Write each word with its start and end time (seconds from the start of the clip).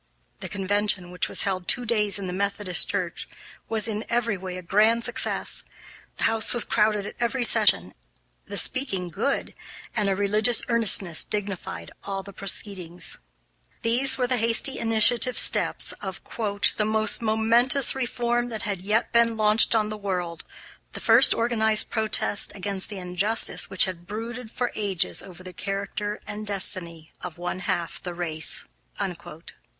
The 0.39 0.49
convention, 0.49 1.11
which 1.11 1.29
was 1.29 1.43
held 1.43 1.67
two 1.67 1.85
days 1.85 2.17
in 2.17 2.25
the 2.25 2.33
Methodist 2.33 2.89
Church, 2.89 3.29
was 3.69 3.87
in 3.87 4.03
every 4.09 4.35
way 4.35 4.57
a 4.57 4.63
grand 4.63 5.03
success. 5.03 5.63
The 6.17 6.23
house 6.23 6.55
was 6.55 6.63
crowded 6.63 7.05
at 7.05 7.13
every 7.19 7.43
session, 7.43 7.93
the 8.47 8.57
speaking 8.57 9.09
good, 9.09 9.53
and 9.95 10.09
a 10.09 10.15
religious 10.15 10.63
earnestness 10.69 11.23
dignified 11.23 11.91
all 12.03 12.23
the 12.23 12.33
proceedings. 12.33 13.19
These 13.83 14.17
were 14.17 14.25
the 14.25 14.37
hasty 14.37 14.79
initiative 14.79 15.37
steps 15.37 15.91
of 16.01 16.19
"the 16.75 16.83
most 16.83 17.21
momentous 17.21 17.93
reform 17.93 18.49
that 18.49 18.63
had 18.63 18.81
yet 18.81 19.13
been 19.13 19.37
launched 19.37 19.75
on 19.75 19.89
the 19.89 19.97
world 19.97 20.43
the 20.93 20.99
first 20.99 21.35
organized 21.35 21.91
protest 21.91 22.51
against 22.55 22.89
the 22.89 22.97
injustice 22.97 23.69
which 23.69 23.85
had 23.85 24.07
brooded 24.07 24.49
for 24.49 24.71
ages 24.73 25.21
over 25.21 25.43
the 25.43 25.53
character 25.53 26.19
and 26.25 26.47
destiny 26.47 27.13
of 27.21 27.37
one 27.37 27.59
half 27.59 28.01
the 28.01 28.15
race." 28.15 28.65